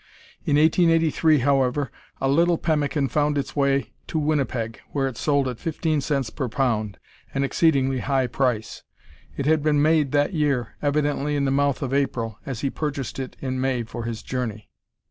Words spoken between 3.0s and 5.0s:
found its way to Winnipeg,